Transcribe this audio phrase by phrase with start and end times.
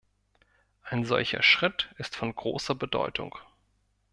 [0.81, 3.35] Ein solcher Schritt ist von großer Bedeutung.